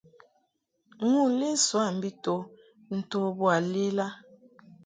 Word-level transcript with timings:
Nu 1.09 1.19
lesoa 1.39 1.85
mbi 1.95 2.09
to 2.23 2.35
nto 2.97 3.19
boa 3.37 3.57
lela. 3.71 4.07